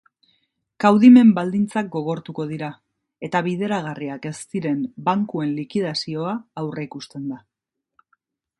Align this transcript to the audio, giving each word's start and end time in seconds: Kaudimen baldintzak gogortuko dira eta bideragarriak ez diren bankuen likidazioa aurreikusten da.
Kaudimen 0.83 1.27
baldintzak 1.39 1.91
gogortuko 1.95 2.45
dira 2.53 2.69
eta 3.27 3.41
bideragarriak 3.49 4.27
ez 4.31 4.35
diren 4.55 4.81
bankuen 5.11 5.55
likidazioa 5.61 6.33
aurreikusten 6.63 7.29
da. 7.35 7.39